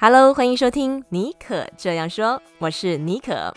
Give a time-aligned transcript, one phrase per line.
[0.00, 3.52] Hello，欢迎收听尼可这样说，我是尼可。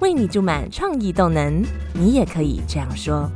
[0.00, 3.28] 为你注满创意动能，你也可以这样说。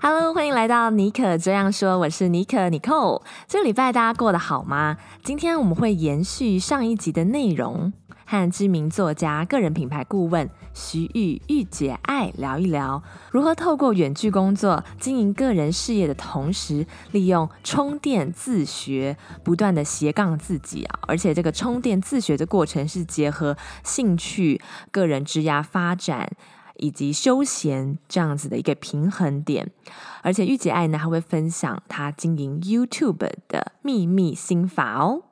[0.00, 3.22] Hello，欢迎来到尼可这样说，我是尼可 Nicole。
[3.46, 4.96] 这个礼拜大家过得好吗？
[5.22, 7.92] 今天我们会延续上一集的内容。
[8.26, 20.98] 和知名作家、个人品牌顾问徐玉玉姐爱聊一聊，如何透过远距工作经营个人事业的同时，利用充电自学，不断的斜杠自己啊！
[21.06, 26.28] 而且这个充电自学的过程是结合兴趣、个人职涯发展
[26.78, 29.70] 以及休闲这样子的一个平衡点。
[30.22, 35.22] 而且玉姐爱呢，还会分享她经营 YouTube 的秘密心法哦。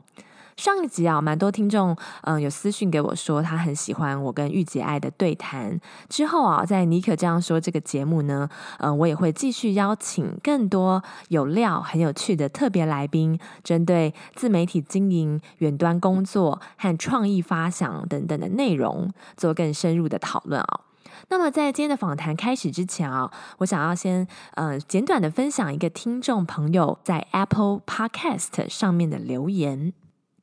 [0.56, 5.80] 上一集啊，蛮多听众嗯有私讯给我说，他很喜欢我跟誉姐爱的对谈。
[6.08, 20.80] 之后啊，在尼可这样说这个节目呢，嗯，我也会继续邀请更多有料、很有趣的特别来宾，针对自媒体经营、远端工作和创意发想等等的内容，做更深入的讨论啊。
[21.28, 29.92] 那么在今天的访谈开始之前啊，我想要先呃简短的分享一个听众朋友在 Apple Podcast 上面的留言。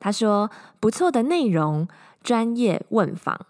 [0.02, 0.50] 他说
[0.80, 1.86] ：“不错的内容，
[2.24, 3.46] 专业问访。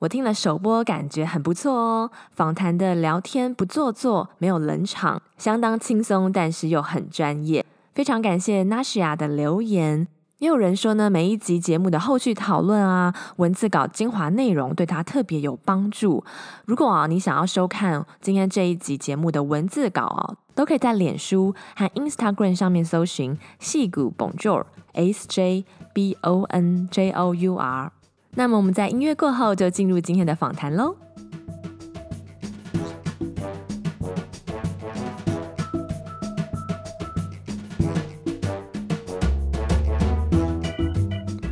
[0.00, 2.10] 我听了首播，感觉很不错哦。
[2.30, 7.64] 访谈的聊天不做作，没有冷场，相当轻松，但是又很专业。
[7.94, 10.06] 非常感谢 Nashia 的留言。
[10.40, 16.22] 也有人说呢，每一集节目的后续讨论啊，文字稿精华内容对他特别有帮助。
[16.66, 25.64] 如果啊，你想要收看今天这一集节目的文字稿啊，都可以在脸书和 Instagram 上面搜寻‘戏骨 Bonjour S J’。”
[25.94, 27.92] B O N J O U R。
[28.34, 30.96] 那么我们在音乐过后就进入今天的访谈喽。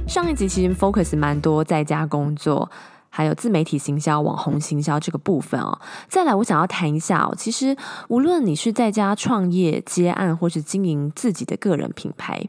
[0.09, 2.69] 上一集其实 focus 蛮多在家工作。
[3.15, 5.79] 还有自媒体行销、网红行销这个部分哦。
[6.09, 7.35] 再来，我想要谈一下哦。
[7.37, 7.77] 其实，
[8.09, 12.43] 无论你是在家创业、接案，或是经营自己的个人品牌，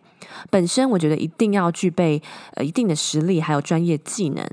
[0.49, 2.21] 本身我觉得一定要具备
[2.53, 4.43] 呃一定的实力，还有专业技能。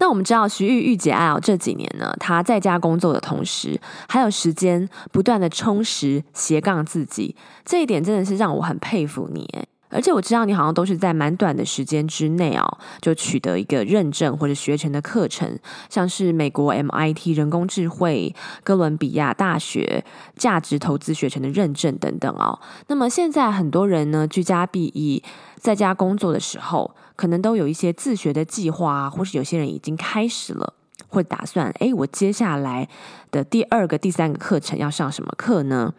[0.00, 9.48] 那我们知道，徐玉玉姐爱哦，这几年呢，她在家工作的同时，还有时间不断的充实、斜杠自己，这一点真的是让我很佩服你。
[9.90, 20.04] 而且我知道你好像都是在蛮短的时间之内哦，就取得一个认证或者学成的课程，像是美国 MIT 人工智慧、哥伦比亚大学
[20.36, 22.60] 价值投资学成的认证等等哦。
[22.88, 25.22] 那么现在很多人呢，居家避疫，
[25.56, 30.74] 在家工作的时候，可能都有一些自学的计划，或是有些人已经开始了，
[31.08, 32.88] 会打算，诶，我接下来
[33.30, 35.94] 的第二个、第三个课程要上什么课呢？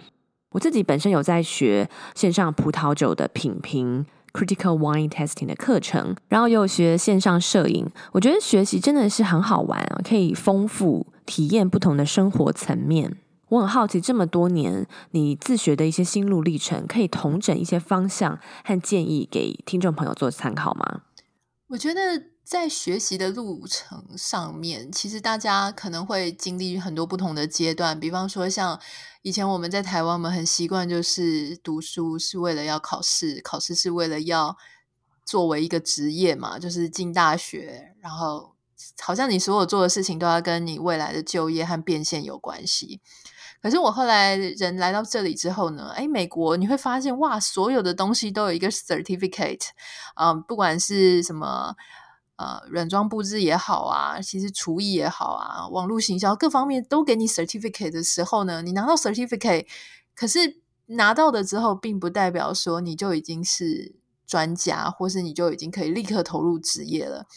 [0.51, 7.87] 我自己本身有在学线上葡萄酒的品评 （critical wine Testing） 的课程，然后又学线上摄影。
[8.13, 13.17] 我觉得学习真的是很好玩啊，可以丰富体验不同的生活层面。
[13.49, 21.01] 我很好奇，这么多年你自学的一些心路历程，可以同整一些方向和建议给听众朋友做参考吗？
[21.69, 28.79] 我觉得在学习的路程上面，其实大家可能会经历很多不同的阶段，比方说像。
[29.21, 34.55] 以前我们在台湾，我们很习惯就是读书是为了要考试，考试是为了要
[35.25, 38.55] 作为一个职业嘛，就是进大学，然后
[39.01, 43.01] 好像你所有做的事情都要跟你未来的就业和变现有关系。
[43.61, 49.67] 可是我后来人来到这里之后呢，诶，美国你会发现哇，所有的东西都有一个 certificate，
[50.15, 51.75] 嗯，不管是什么。
[52.39, 59.67] 呃，软装布置也好啊，其实厨艺也好啊，网络行销各方面都给你 certificate 的时候呢，你拿到 certificate，
[60.15, 63.93] 可是拿到的之后，并不代表说你就已经是
[64.25, 67.27] 专家，或是你就已经可以立刻投入职业了。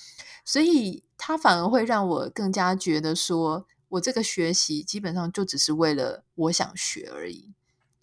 [0.44, 7.52] 所以，他反而会让我更加觉得说，我这个学习基本上就只是为了我想学而已，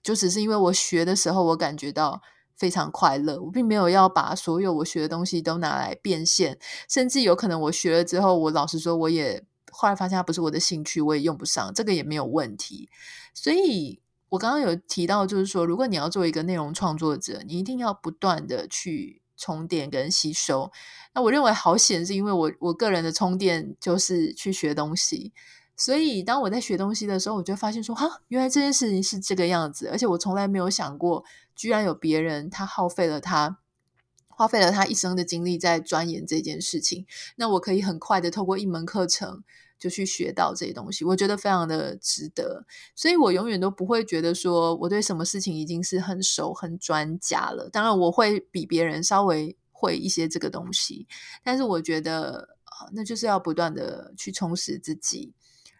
[0.04, 2.22] 就只是因为我学的时候，我感觉到。
[2.60, 6.60] 非常快乐，我并没有要把所有我学的东西都拿来变现，
[6.90, 9.42] 甚至有可能我学了之后，我老实说，我也
[9.72, 12.90] 后来发现它不是我的兴趣，我也用不上，这个也没有问题。
[13.34, 20.70] 所以我刚刚有提到，就是说，如果你要做一个内容创作者，你一定要不断的去充电跟吸收。
[21.14, 25.32] 那我认为好险，是因为我我个人的充电就是去学东西。
[25.78, 31.24] 所以，当我在学东西的时候，我就发现说，哈，原来这件事情是这个样子，而且我从来没有想过，
[31.60, 33.60] 居然有别人他耗费了他
[34.30, 37.06] 花费了他一生的精力在钻研这件事情。
[37.36, 39.44] 那我可以很快的透过一门课程
[39.78, 42.66] 就去学到这些东西，我觉得非常的值得。
[42.96, 47.70] 所以我永远都不会觉得说我对什么事情已经是很熟、很专家了。
[47.70, 51.06] 当然，我会比别人稍微会一些这个东西，
[51.44, 55.34] 但是我觉得啊，那就是要不断的去充实自己。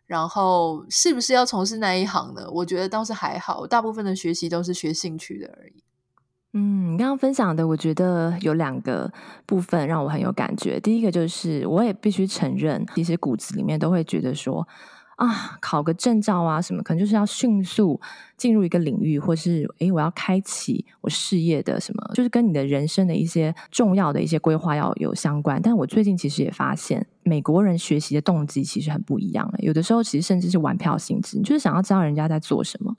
[0.10, 2.50] 然后，是不是要从事那一行呢？
[2.50, 5.84] 我觉得倒是还好，大部分的学习都是学兴趣的而已。
[6.54, 9.14] 嗯，你刚刚分享的，我觉得有两个
[9.46, 10.80] 部分让我很有感觉。
[10.80, 14.68] 第一个就是，我也必须承认，其实骨子里面都会觉得说，
[15.20, 18.00] 啊，考个证照啊什么，可能就是要迅速
[18.38, 25.62] 进入一个领域，或是诶，我要开启我事业的什么，就是跟你的人生的一些重要的一些规划要有相关。
[25.62, 29.60] 但我最近其实也发现，美国人学习的动机其实很不一样了。
[29.60, 32.96] 有的时候其实甚至是玩票性质，你就是想要知道人家在做什么。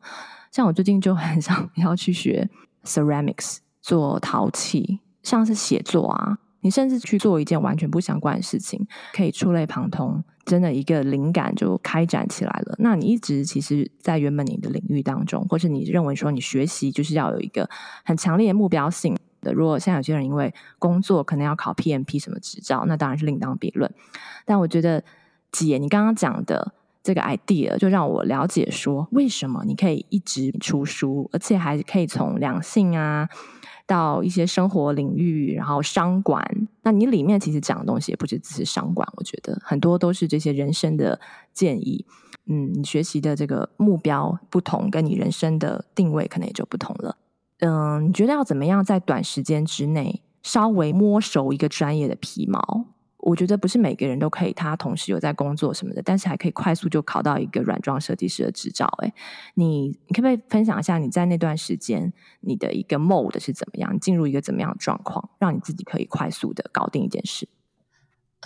[0.52, 2.48] 像我最近就很 想要去学。
[2.82, 12.74] Ceramics 做陶器，像是写作啊，你甚至去做一件完全不相关的事情，可以触类旁通，真的一个灵感就开展起来了。
[12.78, 17.68] 那你一直其实，在原本你的领域当中，或是你认为说你学习就是要有一个
[18.04, 19.52] 很强烈的目标性的。
[19.52, 23.92] 如果像有些人因为工作可能要考 PMP 什么执照，那当然是另当别论。
[24.44, 25.02] 但我觉得
[25.52, 26.74] 姐，你刚刚讲的。
[27.02, 33.26] 这个 idea 就让我了解说，为什么你可以一直出书，而且还可以从两性啊
[33.90, 36.40] 到一些生活领域，然后商管。
[36.84, 41.20] 那你里面其实讲的东西也不只只是商管，我觉得很多都是这些人生的
[41.52, 42.06] 建议。
[42.46, 47.16] 嗯，你学习的这个目标不同，跟你人生的定位可能也就不同了。
[47.58, 52.84] 嗯，你觉得要怎么样在短时间之内稍微摸熟一个专业的皮毛？
[53.22, 58.86] 我觉得不是每个人都可以，他同时有在工作什么的，但是还可以快速就考到一个软装设计师的执照。
[59.02, 59.12] 诶，
[59.54, 67.46] 你你可不可以分享一下你在那段时间你的一个 mode 是怎么样，进入一个怎么样的状况，让你自己可以快速的搞定一件事？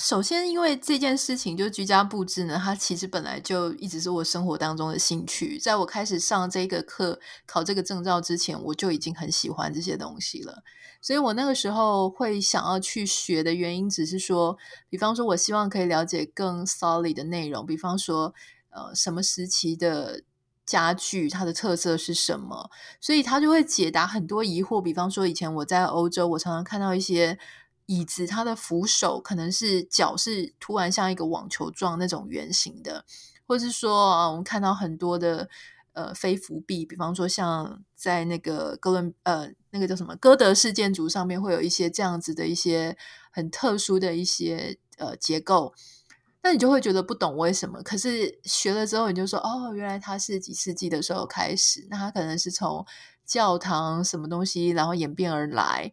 [0.00, 5.56] 首先，因为这件事情就居家布置呢，它其实本来就一直是我生活当中的兴趣。
[5.56, 10.64] 在我开始上这个课、考这个证照之前，我就已经很喜欢这些东西了。
[11.00, 14.58] 所以我那个时候会想要去学的原因，只是说，
[14.88, 18.34] 比方说，我希望可以了解更 solid 的内容，比方说，
[18.70, 20.22] 呃，什么时期的
[20.66, 22.68] 家具它的特色是什么，
[23.00, 24.82] 所以它就会解答很多疑惑。
[24.82, 27.38] 比方说，以前我在欧洲，我常常看到一些。
[27.86, 33.04] 椅子它的扶手可能是脚是突然像一个网球状那种圆形的，
[33.46, 35.48] 或是说啊，我们看到很多的
[35.92, 42.96] 呃非扶壁，比方说像在那个哥伦呃那个叫什么哥德式建筑上面会有一些这样子的一些
[43.30, 45.74] 很特殊的一些呃结构，
[46.42, 52.86] 那你就会觉得不懂为什么，可是学了之后你就说哦，原来它是几世纪的时候开始，那它可能是从
[53.26, 55.92] 教堂什么东西然后演变而来。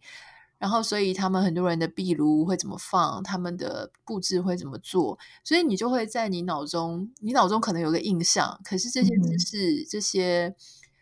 [0.62, 8.62] 然后，所以他们很多人的壁炉会怎么放，他们的布置会怎么做，所以你就会在你脑中，你脑中可能有个印象。
[8.64, 10.56] 可是这些知识，嗯、这些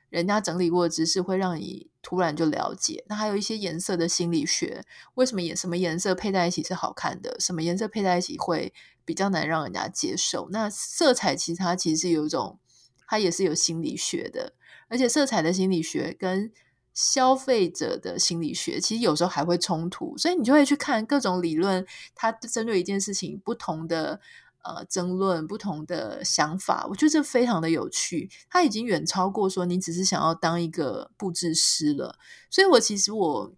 [0.10, 3.04] 人家整理过的知识，会让你突然就了解。
[3.10, 4.86] 那还有一些颜色的心理学，
[5.16, 8.74] 为什么颜什么颜色配在一起是好看的，什么颜色配在一起会
[9.04, 10.48] 比较难让人家接受？
[10.52, 12.58] 那色彩其实它其实是有一种，
[13.06, 14.54] 它也是有心理学的，
[14.88, 16.50] 而且色彩的心理学跟
[16.94, 24.19] 消费者的心理学其实有时候还会冲突，所以你就会去看各种理论，它针对一件事情不同的
[24.63, 28.29] 呃争论、不同的想法，我觉得这非常的有趣。
[28.50, 32.17] 它已经远超过说你只是想要当一个布置师了。
[32.50, 33.53] 所以我其实我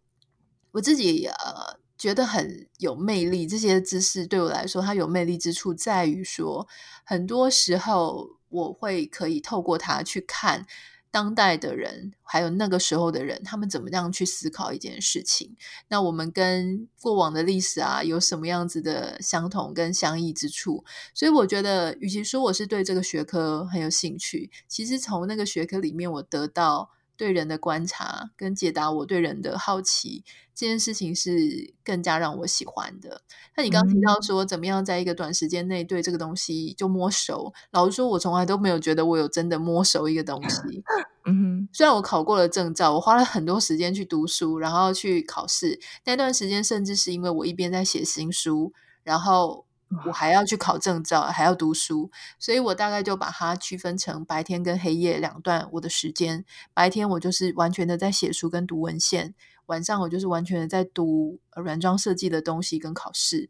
[0.73, 3.47] 我自己呃觉得很有魅力。
[3.47, 6.67] 这些知识对我来说，它有魅力之处在于说，
[7.03, 10.67] 很多时候我会可以透过它去看。
[11.11, 15.55] 当代的人，还有那个时候的人，他们怎么样去思考一件事情？
[15.89, 20.83] 那我们跟过往的历史啊，有什么样子的相同跟相异之处？
[21.13, 26.89] 所以我觉得，与其说我是对这个学科很有兴趣，其实从那个学科里面，我得到。
[27.17, 30.23] 对人的观察跟解答，我对人的好奇
[30.55, 33.21] 这件事情是更加让我喜欢的。
[33.55, 37.53] 那你刚刚提到说，怎么样在一个短时间内对这个东西就摸熟？
[37.71, 40.83] 老实说，我从来都没有觉得我有真的摸熟一个东西。
[41.25, 45.79] 嗯哼，虽然我考过了证照，我花了很多时间去读书，然后去考试。
[46.05, 49.65] 那段时间甚至是因为我一边在写新书，然后。
[50.05, 56.45] 我还要去考证照，还要读书，所以我大概就把它区分成白天跟黑夜两段我的时间。
[56.73, 59.33] 白天我就是完全的在写书跟读文献，
[59.65, 63.49] 晚上我就是完全的在读软装设计的东西跟考试。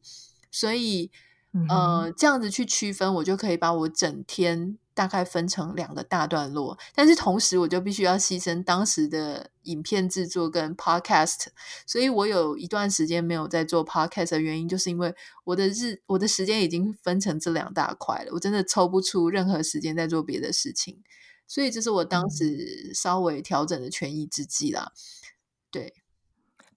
[0.49, 1.11] 所以
[1.53, 6.77] 嗯、呃，这样子去区分，我就可以把我整天大概分成两个大段落。
[6.95, 11.47] 但是同时，我就必须要牺牲当时的影片制作跟 podcast，
[11.85, 21.03] 所以我有一段时间没有在做 podcast 的原因，就是因为我的日我的时间已经分成这两大块了，我真的抽不出任何时间在做别的事情，
[21.45, 24.93] 所以这是我当时稍微调整的权宜之计啦。
[25.69, 26.00] 对。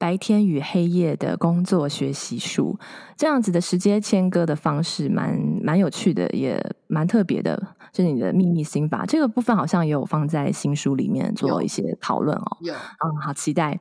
[0.04, 2.78] 白天与黑夜的工作学习术，
[3.16, 7.74] 这样子的时间切割的方式蛮蛮有趣的，也蛮特别的。
[7.90, 12.58] 就是你的秘密心法这个部分，好像也有放在新书里面做一些讨论哦。
[12.60, 13.80] 有，嗯，好期待。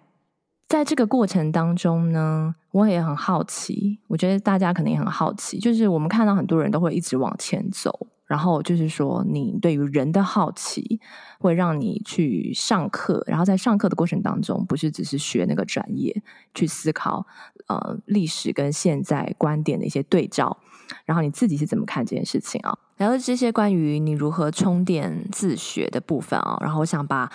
[0.70, 8.08] 在这个过程当中呢，我也很好奇，我觉得大家可能也很好奇，就是我们看到很多人都会一直往前走。
[8.26, 11.00] 然后就是说，你对于人的好奇
[11.40, 17.26] 会让你去上课，然后在上课的过程当中，不是只是学那个专业，去思考
[17.68, 20.58] 呃历史跟现在观点的一些对照，
[21.06, 22.78] 然后你自己是怎么看这件事情啊？
[22.98, 27.32] 聊了这些关于你如何充电自学的部分啊，然后我想把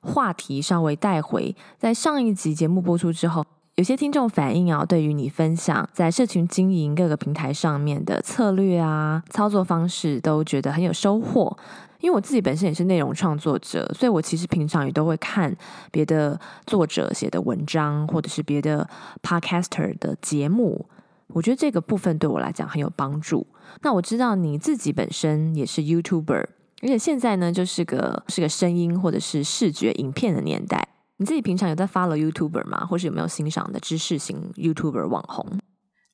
[0.00, 3.44] 话题稍微带回，在上一集节目播出之后。
[3.78, 11.56] 有些听众反映啊，对于你分享在社群经营各个平台上面的策略啊、操作方式，都觉得很有收获。
[12.00, 15.56] 因为我自己本身也是内容创作者，所以我其实平常也都会看
[15.92, 18.84] 别的作者写的文章，或者是别的
[19.22, 20.84] podcaster 的节目。
[21.28, 23.46] 我觉得这个部分对我来讲很有帮助。
[23.82, 26.46] 那我知道你自己本身也是 YouTuber，
[26.82, 30.88] 而且现在呢，就是个是个声音或者是视觉影片的年代。
[31.18, 32.86] 你自己平常有在 follow YouTuber 吗？
[32.86, 35.58] 或是有没有欣赏的知识型 YouTuber 网红？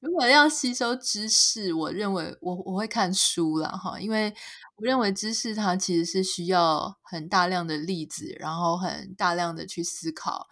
[0.00, 3.68] 如果要吸收知识，我认为我我会看书啦。
[3.70, 4.32] 哈，因为
[4.76, 10.46] 我认为知识它其实是需要很大量的例子，然后很大量的去思考，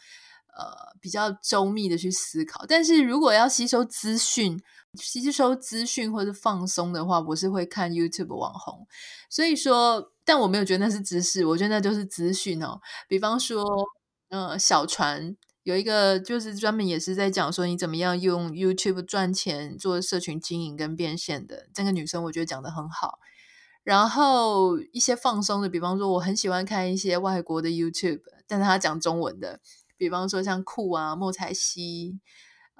[0.59, 2.65] 呃，比较周密的去思考。
[2.67, 4.59] 但是如果要吸收资讯、
[4.95, 8.87] 吸收资讯或者放松的话，我是会看 YouTube 网红。
[9.31, 12.81] 所以说，但我没有觉得那是知识，我觉得那就是资讯哦。
[13.09, 13.65] 比方说。
[14.33, 23.19] 嗯，小船有一个就是专门也是在讲说你怎么样用 YouTube 赚钱做社群经营跟变现的这个女生，我觉得讲得很好。
[23.85, 29.61] 然后一些放松的，比方说我很喜欢看一些外国的 YouTube，但是他讲中文的，
[29.99, 32.19] 比方说像库啊、莫彩希，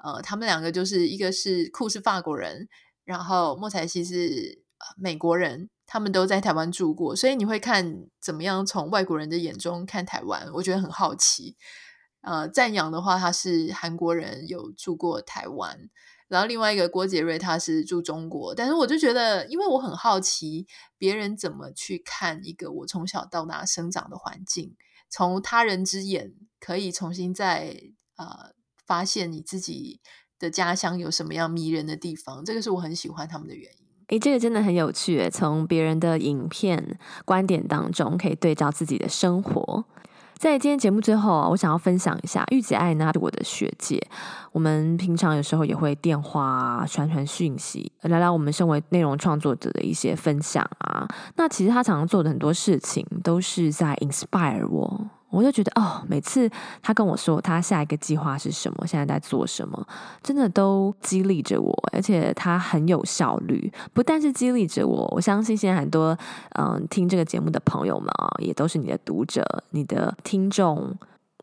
[0.03, 2.67] 呃，他们两个就是一个是库是法国人，
[3.05, 4.62] 然后莫彩希是
[4.97, 5.69] 美国人。
[5.85, 11.55] 他们都在台湾住过，所以你会看怎么样从外国人的眼中看台湾，我觉得很好奇。
[12.21, 15.89] 呃，赞扬的话，他是韩国人，有住过台湾。
[16.29, 18.55] 然后另外一个郭杰瑞，他是住中国。
[18.55, 20.65] 但是我就觉得，因为我很好奇
[20.97, 24.75] 别人怎么去看一个我从小到大生长的环境，
[25.09, 27.77] 从他人之眼可以重新再
[28.15, 28.53] 呃
[28.87, 29.99] 发现你自己
[30.39, 32.43] 的家乡有什么样迷人的地方。
[32.43, 33.82] 这个是我很喜欢他们的原因。
[34.13, 39.83] 诶，这个真的很有趣，从别人的影片观点当中可以对照自己的生活。
[40.37, 43.99] 在今天节目最后啊，我想要分享一下，玉姐爱呢是我的学姐，
[44.51, 51.07] 我们平常有时候也会电话传传讯息，聊聊我们身为内容创作者的一些分享啊。
[51.37, 55.09] 那其实她常常做的很多事情，都是在 inspire 我。
[55.33, 56.49] 我就觉得哦，每次
[56.81, 59.87] 他跟我说他下一个计划是什么，现在在做什么，
[60.21, 63.71] 真的都激励着我，而且他很有效率。
[63.93, 66.15] 不但是激励着我，我相信现在很多
[66.51, 70.95] 嗯听这个节目的朋友们啊，也都是你的读者、你的听众。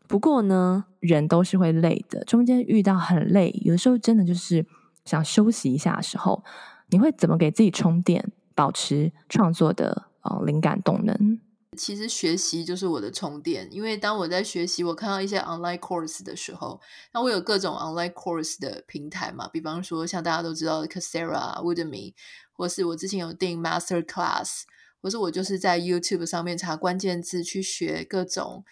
[0.07, 4.65] 不过呢，人都是会累的，中间遇到很累，有的时候真的就是
[5.03, 6.43] 想休息一下的时候，
[6.89, 11.39] 你会怎么给自己充电，保持创作的呃灵感动能？
[11.77, 16.81] 其实学习就是我的充电，因为当我在学习，我看到一些 online course 的时候，
[17.13, 22.13] 那我有各种 online course 的平台嘛，比方说像大家都知道的 Coursera、Udemy，
[22.51, 24.63] 或是我之前有订 Master Class，
[25.01, 28.65] 或是我就是在 YouTube 上面查关键字去学各种，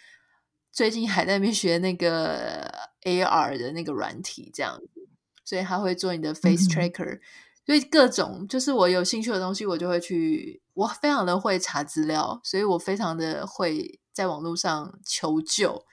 [0.69, 2.69] 最近还在那边学那个
[3.03, 5.07] AR 的那个软体这样子，
[5.45, 7.15] 所以他会做你的 face tracker。
[7.15, 7.21] 嗯
[7.69, 10.59] 所以各种就是我有兴趣的东西，我就会去。
[10.73, 15.85] 我非常的会查资料，所以我非常的会在网络上求救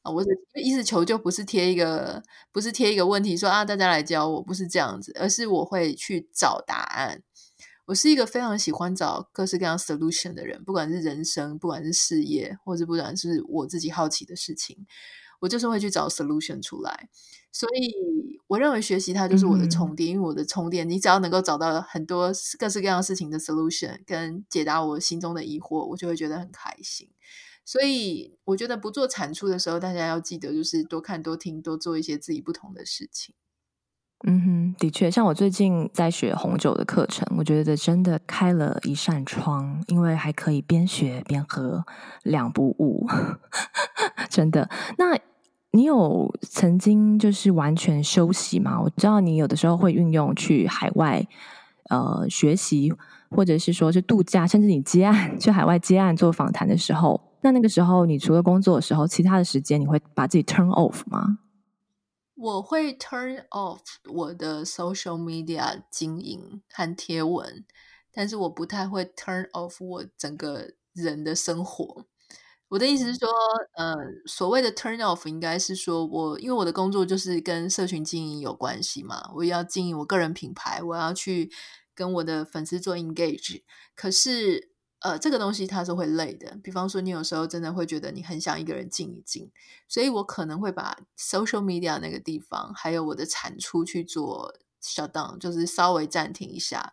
[0.00, 0.10] 啊。
[0.10, 7.22] 我的意思求救不是贴一个，不是贴一个问题说啊，大家来教我，不是这样子，而是我会去找答案。
[7.84, 14.86] 我是一个非常喜欢找各式各样 solution 的人，不管是人生，不管是事业，或者不管是我自己好奇的事情，
[15.40, 17.08] 我就是会去找 solution 出来。
[17.50, 17.92] 所以，
[18.46, 27.08] 我认为学习它就是我的充电，嗯、因为我的充电，你只要能够找到很多各式各样事情的 solution，跟解答我心中的疑惑，我就会觉得很开心。
[27.64, 33.34] 所以，我觉得不做产出的时候，大家要记得就是多看、多听、多做一些自己不同的事情。
[34.26, 41.84] 嗯哼，的确，像我最近在学红酒的课程，我觉得真的开了一扇窗，因为还可以边学边喝，
[42.24, 43.06] 两不误，
[44.28, 44.68] 真的。
[44.98, 45.16] 那
[45.70, 48.80] 你有曾经就是完全休息吗？
[48.82, 51.24] 我知道你有的时候会运用去海外
[51.88, 52.92] 呃学习，
[53.30, 61.38] 或者是说是度假，甚至你接案去海外接案做访谈的时候，那那个时候你除了工作的时候，其他的时间你会把自己 turn off 吗？
[62.40, 67.64] 我会 turn off 我的 social media 经营和贴文，
[68.12, 72.06] 但是我不太会 turn off 我整个人的生活。
[72.68, 73.28] 我的意思是说，
[73.74, 73.94] 呃，
[74.26, 81.50] 所谓的 turn off 应该是说我因为我的工作就是跟社群经营有关系嘛，我要经营我个人品牌，我要去
[81.94, 83.62] 跟我的粉丝做 engage，
[83.96, 84.70] 可是。
[85.00, 86.58] 呃，这个东西它是会累的。
[86.62, 89.50] 比方说，你有时候真的会觉得你很想一个人静一静，
[89.88, 96.92] 所以我可能会把 social media 那个地方，还有我的产出去做 shutdown，就是稍微暂停一下，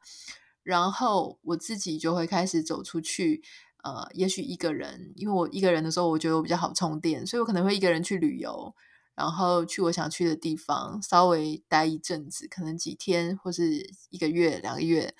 [0.63, 3.41] 然后我自己就会开始走出去。
[3.83, 8.73] 呃，也许一个人，因为我一个人的时候，我觉得我比较好充电，所以我可能会一个人去旅游，
[9.13, 15.13] 然后去我想去的地方，稍微待一阵子，可能几天或是一个月、两个月。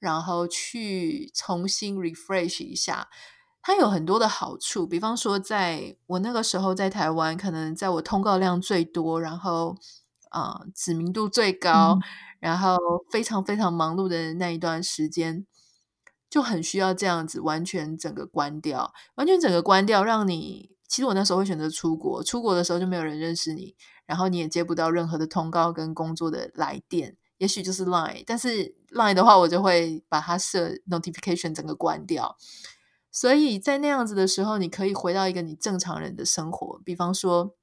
[0.00, 3.08] 然后去重新 refresh 一下，
[3.62, 4.86] 它有很多的好处。
[4.86, 9.76] 比方说，在我那个时候在台湾，可能在我通告量最多，然后
[10.30, 12.02] 啊、呃、知名度最高，嗯、
[12.40, 12.76] 然后
[13.12, 15.46] 非常非常忙碌的那一段时间，
[16.30, 23.76] 就很需要这样子完全整个关掉，完全整个关掉，让你其实我那时候会选择出国，出国的时候就没有人认识你，
[24.06, 27.18] 然后你也接不到任何的通告跟工作的来电。
[27.38, 32.36] 也许就是 Line，但是 Line 的话，我就会把它设 notification 整个关掉。
[33.12, 36.80] 所以在那样子的时候，你可以回到一个你正常人的生活。
[36.84, 37.54] 比方说，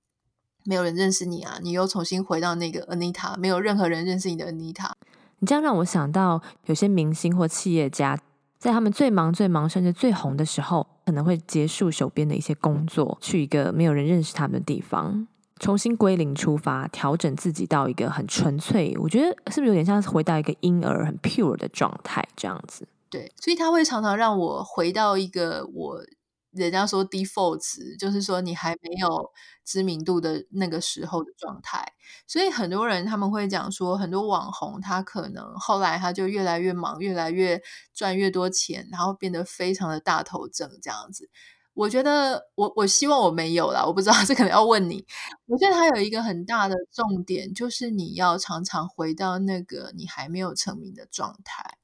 [0.66, 4.92] 没有人认识你啊，你又重新回到那个 Anita，没有任何人认识你的 Anita。
[5.40, 8.20] 你这样让我想到，有些明星或企业家，
[8.58, 15.28] 在他们最忙、最忙，甚至最红的时候，可能会结束手边的一些工作，去一个没有人认识他们的地方。
[15.60, 22.88] 重新归零出发，调整自己到一个很纯粹，我觉得是不是有点像是回到一个婴儿很 pure 的状态这样子？
[23.10, 26.04] 对，所以他会常常让我回到一个我
[26.52, 29.32] 人家说 default 值，就是说你还没有
[29.64, 31.94] 知名度的那个时候的状态。
[32.26, 37.62] 所以很多人他们会讲说，很多网红他可能后来他就越来越忙，越来越
[37.94, 41.30] 赚越多钱，然后变得非常的大头症这样子。
[41.78, 45.06] 我觉得我我希望我没有啦，我不知道 这可能要问你。
[45.46, 51.78] 我觉得它有一个很大的重点，就是你要常常回到那个你还没有成名的状态，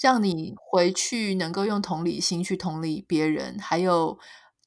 [0.00, 4.16] 让你回去能够用同理心去同理别人，还有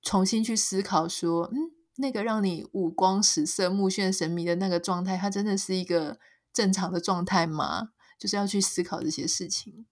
[0.02, 6.20] 重新去思考说，嗯，那个让你五光十色、目眩神迷的那个状态，它真的是一个
[6.52, 7.92] 正常的状态吗？
[8.20, 9.86] 就是要去思考这些事情。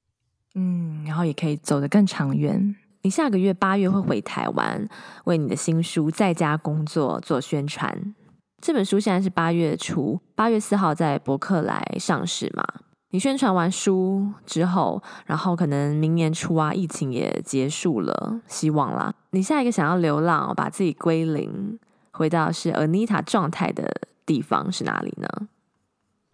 [0.56, 2.76] 嗯，然后也可以走得更长远。
[3.02, 4.86] 你下个月八月会回台湾，
[5.24, 8.14] 为你的新书《在家工作》做宣传。
[8.62, 12.64] 这本书现在是八月初，八月四号在博客来上市嘛。
[13.12, 19.14] 你宣传完书之后，然后可能明年初啊，疫情也结束了，希望啦。
[19.32, 21.80] 你下一个想要流浪，把自己归零，
[22.12, 23.90] 回到是 Anita 状态的
[24.26, 25.28] 地方是哪里呢？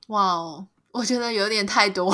[0.07, 2.11] 哇哦，我觉得有点太多。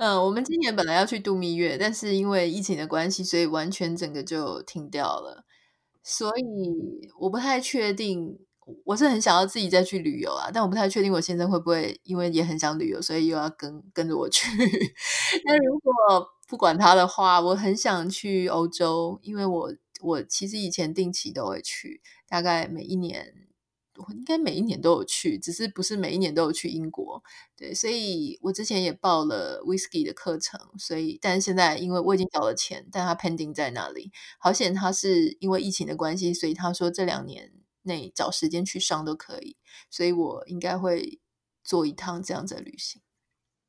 [0.00, 5.44] 嗯，我们今年本来要去度蜜月，但是因为疫情的关系，所以完全整个就停掉了。
[6.02, 6.42] 所以
[7.18, 8.38] 我不太确定，
[8.86, 14.48] 我是很想要自己再去旅游啊，但我不太确定我先生会不会因为也很想旅游，所以又要跟跟着我去。
[15.44, 15.92] 那如果
[16.48, 23.34] 不管他的话，我很想去欧洲，因为我我其实以前定期都会去，大概每一年。
[24.08, 27.22] 我应该每一年都有去，只是不是每一年都有去英国。
[27.56, 34.10] 对，所以我之前也报了 whisky 的课程，所以但是现在因为我已经交了钱，但他 pending 在那里。
[34.38, 39.56] 好险他是因为疫情的关系，所以他说这两年内找时间去上都可以，
[39.90, 41.20] 所以我应该会
[41.62, 43.02] 做一趟这样子的旅行。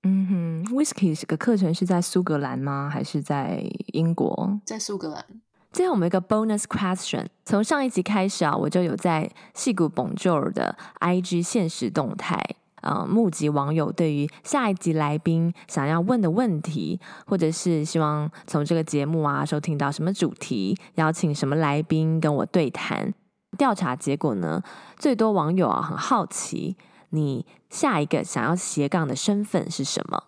[0.04, 0.28] 嗯
[0.66, 2.90] 哼，whisky 这个课程是在苏格兰吗？
[2.90, 3.64] 还是在
[3.94, 4.60] 英国？
[4.66, 5.42] 在苏格兰。
[5.72, 12.38] 最后我们一个 bonus question，从上一集开始啊，我就有在矽谷 Bonjour 的 IG 现实动态，
[12.82, 23.14] 呃，募集网友对于下一集来宾想要问的问题，或者是希望从这个节目啊收听到什么主题，邀请什么来宾跟我对谈。
[23.58, 24.62] 调查结果呢，
[24.98, 26.76] 最多网友啊很好奇，
[27.12, 30.24] 你下一个想要斜杠的身份是什么？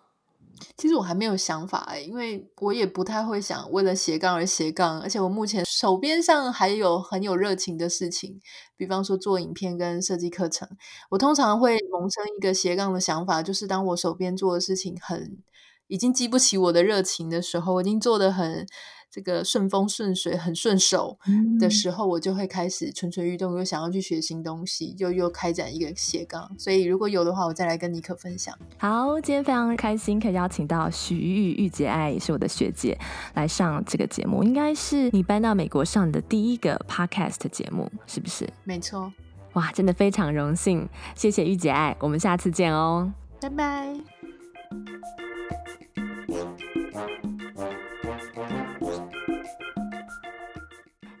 [0.76, 8.40] 其实我还没有想法哎，因为我也不太会想为了斜杠而斜杠，而且我目前手边上还有很有热情的事情，
[8.76, 10.68] 比方说做影片跟设计课程。
[11.10, 15.38] 我通常会萌生一个斜杠的想法，就是当我手边做的事情很
[15.86, 18.66] 已经激不起我的热情的时候，我已经做得很。
[19.14, 21.16] 这个顺风顺水很顺手
[21.60, 26.50] 的时候，我就会开始蠢蠢欲动，又想要去学新东西，就又开展一个斜杠。
[26.58, 28.58] 所以如果有的话，我再来跟尼克分享。
[28.76, 32.98] 好，今天非常开心可以邀请到徐玉玉姐爱，也是我的学姐
[33.34, 38.48] 来上这个节目，应该是你搬到美国上的第一个 podcast 节目，是不是？
[38.64, 39.12] 没错。
[39.52, 44.13] 哇，真的非常荣幸，谢谢玉姐爱，我们下次见哦，拜拜。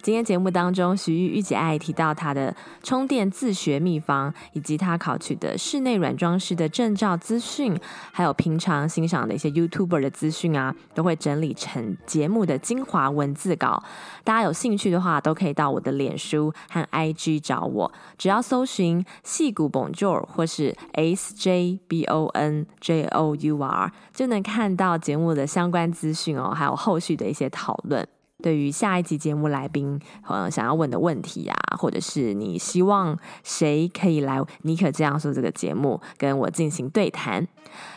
[0.04, 7.74] 今天节目当中，徐玉玉姐爱提到她的充电自学秘方，以及她考取的室内软装师的证照资讯，
[8.12, 13.82] 还有平常欣赏的一些 YouTuber 的资讯啊，都会整理成节目的精华文字稿。
[14.22, 28.06] 大家有兴趣的话，都可以到我的脸书和 IG 找我，只要搜寻戏骨 Bonjour 或是 S J B O N J O U R，就能看到节目的相关资讯哦，还有后续的一些讨论。
[28.44, 37.48] 对于下一集节目来宾，呃，想要问的问题呀、啊，或者是你希望谁可以来，尼可这样说这个节目跟我进行对谈。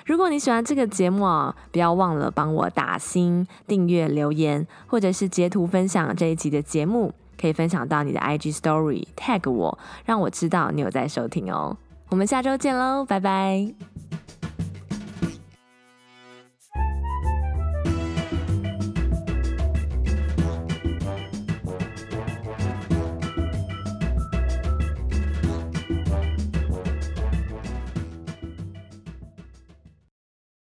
[0.05, 11.75] 如果你喜欢这个节目啊，不要忘了帮我打星、订阅、留言，或者是截图分享这一集的节目，可以分享到你的 IG Story tag 我，让我知道你有在收听哦。
[12.07, 13.73] 我们下周见喽，拜拜。